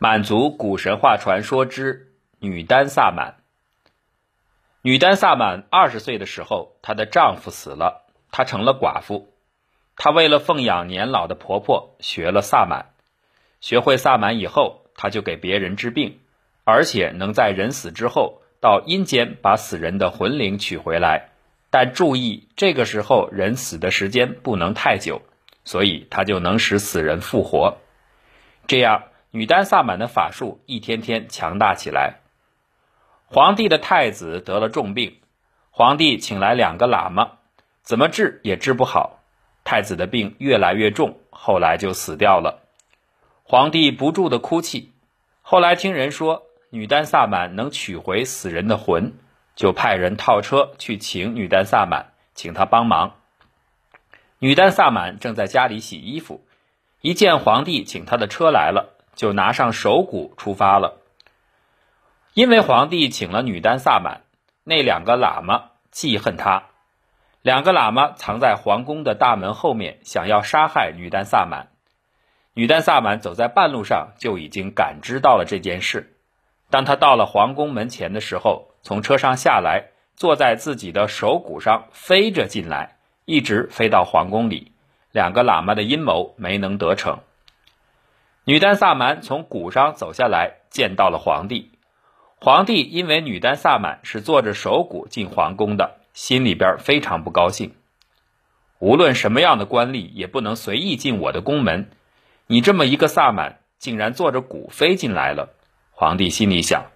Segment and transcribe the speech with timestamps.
[0.00, 3.34] 满族古神话传说之女丹萨满。
[4.80, 9.32] 女丹萨满二十岁的时候，她的丈夫死了，她成了寡妇。
[9.96, 12.90] 她为了奉养年老的婆婆，学了萨满。
[13.60, 16.20] 学会萨满以后，她就给别人治病，
[16.62, 21.30] 而且能在人死之后到阴间把死人的魂灵取回来。
[21.70, 25.22] 但注意，这个时候人死的时间不能太久，
[25.64, 27.78] 所以她就能使死人复活。
[28.68, 32.20] 这样，女丹萨满的法术一天天强大起来。
[33.26, 35.20] 皇帝的太子得了重病，
[35.70, 37.32] 皇帝请来两个喇嘛，
[37.82, 39.20] 怎么治也治不好。
[39.64, 42.62] 太子的病越来越重，后来就死掉了。
[43.42, 44.92] 皇帝不住的哭泣。
[45.42, 49.14] 后来听人说女丹萨满能取回死人的魂。
[49.56, 53.16] 就派人套车去请女丹萨满，请她帮忙。
[54.38, 56.46] 女丹萨满正在家里洗衣服，
[57.00, 61.00] 一见皇帝请他的车来了，就拿上手鼓出发了。
[62.34, 64.20] 因为皇帝请了女丹萨满，
[64.62, 66.66] 那两个喇嘛记恨他，
[67.42, 71.70] 两个喇嘛藏在皇宫的大门后面，想要杀害女丹萨满。
[72.54, 76.14] 女丹萨满走在半路上就已经感知到了这件事。
[76.70, 84.70] 当他到了皇宫门前的时候，从车上下来，坐在自己的手鼓上飞着进来，一直飞到皇宫里。
[85.10, 87.18] 两个喇嘛的阴谋没能得逞。
[88.48, 91.70] 女丹萨满从鼓上走下来，见到了皇帝。
[92.40, 97.74] 皇帝因为女丹萨满是坐着手鼓进皇宫的，心里边非常不高兴。
[98.78, 101.90] 无论什么样的官吏，也不能随意进我的宫门。
[102.46, 105.50] 你这么一个萨满，竟然坐着鼓飞进来了。
[105.90, 106.86] 皇帝心里想。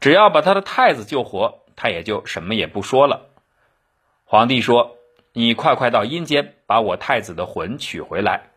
[0.00, 3.28] 只要把他的太子救活，他也就什么也不说了。
[4.24, 4.96] 皇帝说
[5.32, 8.48] ：“你快快到阴间，把我太子的魂取回来。”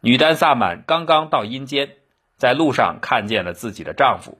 [0.00, 1.96] 女丹萨满刚刚到阴间，
[2.36, 4.38] 在路上看见了自己的丈夫，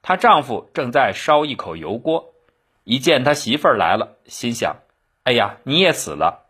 [0.00, 2.32] 她丈夫正在烧一口油锅，
[2.84, 4.76] 一见他媳妇儿来了，心想
[5.24, 6.46] ：“哎呀，你也死了。”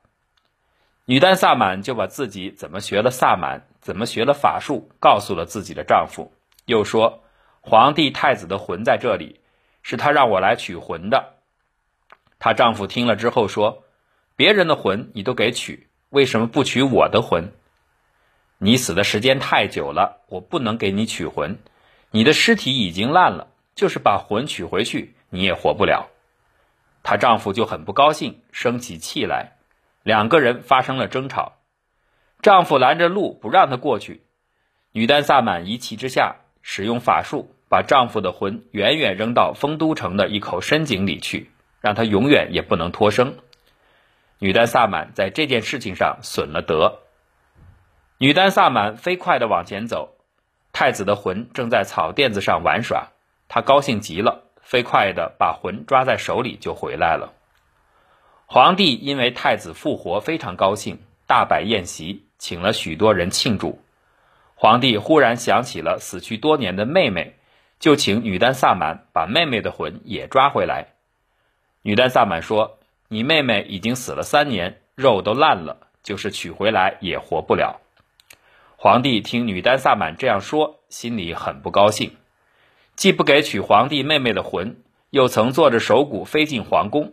[1.06, 6.32] 女丹萨满就把自己怎么学了萨满，怎么学了法术，告诉了自己的丈夫，
[6.66, 7.22] 又说。
[7.68, 9.40] 皇帝太子的魂在这里，
[9.82, 11.34] 是他让我来取魂的。
[12.38, 13.82] 她丈夫听了之后说
[14.36, 17.52] ：“别人的魂你都给取，为什么不取我的魂？
[18.58, 21.58] 你死的时间太久了，我不能给你取魂。
[22.10, 26.10] 你的尸体已经烂了，就是把魂取回去，你也活不了。”
[27.04, 29.52] 她丈夫就很不高兴，生起气来，
[30.02, 31.54] 两个人发生了争吵。
[32.42, 34.22] 丈夫拦着路不让她过去，
[34.92, 37.52] 女丹萨满一气之下使用法术。
[37.68, 41.50] 把丈夫的魂远远扔到丰都城的一口深井里去，
[41.80, 43.38] 让他永远也不能脱生。
[44.38, 47.00] 女丹萨满在这件事情上损了德。
[48.18, 50.16] 女丹萨满飞快地往前走，
[50.72, 53.08] 太子的魂正在草垫子上玩耍，
[53.48, 57.34] 她高兴极了，飞快地把魂抓在手里就回来了。
[58.46, 63.80] 皇帝因为太子复活非常高兴，大摆宴席，请了许多人庆祝。
[64.54, 67.34] 皇帝忽然想起了死去多年的妹妹。
[67.78, 70.94] 就请女丹萨满把妹妹的魂也抓回来。
[71.82, 72.78] 女丹萨满说
[73.08, 77.82] ：“你妹妹已经死了三年，肉都烂了，就是取回来也活不了。”
[78.86, 82.12] 皇帝听女丹萨满这样说，心里很不高兴，
[82.94, 84.76] 既不给取皇帝妹妹的魂，
[85.10, 87.12] 又曾坐着手鼓飞进皇宫。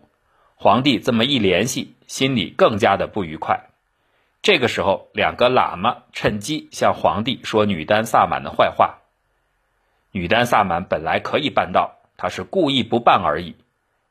[0.53, 3.71] 皇帝这么一联系，心里更加的不愉快。
[4.43, 8.99] 这个时候，两个喇嘛趁机向皇帝说女丹萨满的坏话。
[10.11, 13.55] 女丹萨满本来可以办到，她是故意不办而已。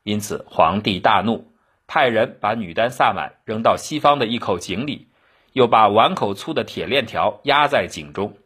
[0.02, 1.46] 因此，皇帝大怒，
[1.86, 5.06] 派人把女丹萨满扔到西方的一口井里，
[5.52, 8.36] 又把碗口粗的铁链条压在井中。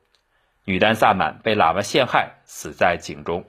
[0.65, 3.45] 女丹萨满被喇嘛陷害，死在井中。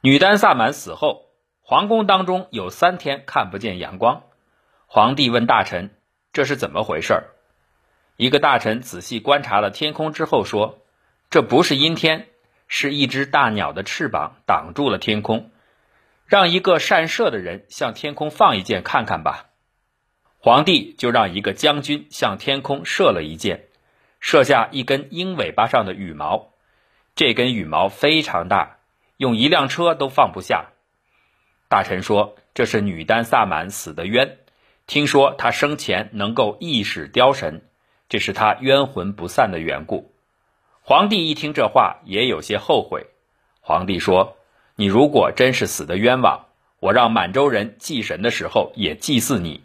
[0.00, 1.26] 女丹萨满死后，
[1.62, 4.22] 皇宫当中有三天看不见阳光。
[4.86, 5.90] 皇帝问大臣
[6.32, 7.24] ：“这是怎么回事？”
[8.16, 10.78] 一个大臣仔细观察了天空之后说
[11.30, 12.26] ：“这不是阴天。”
[12.72, 15.50] 是一只大鸟的翅膀挡住了天空，
[16.24, 19.49] 让一个善射的人向天空放一箭看看吧。
[20.42, 23.66] 皇帝就让一个将军向天空射了一箭，
[24.20, 26.54] 射下一根鹰尾巴上的羽毛。
[27.14, 28.78] 这根羽毛非常大，
[29.18, 30.70] 用一辆车都放不下。
[31.68, 34.38] 大臣说：“这是女丹萨满死的冤，
[34.86, 37.60] 听说她生前能够意识雕神，
[38.08, 40.10] 这是她冤魂不散的缘故。”
[40.80, 43.08] 皇帝一听这话，也有些后悔。
[43.60, 44.38] 皇帝说
[44.74, 46.46] ：“你如果真是死的冤枉，
[46.78, 49.60] 我让满洲人祭神的时候也祭祀你。”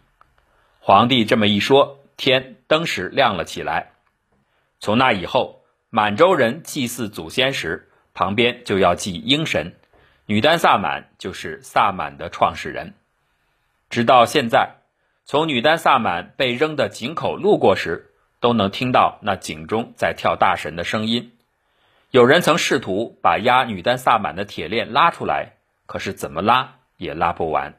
[0.86, 3.90] 皇帝这么一说，天登时亮了起来。
[4.78, 9.74] 从那以后，满洲人祭祀祖先时，旁边就要祭鹰神，
[10.26, 12.94] 女丹萨满就是萨满的创始人。
[13.90, 14.76] 直到现在，
[15.24, 21.32] 从女丹萨满被扔的井口路过时，都能听到那井中在跳大神的声音。
[22.12, 25.54] 有人曾试图把压女丹萨满的铁链拉出来，
[25.86, 27.74] 可是怎么拉也拉不完。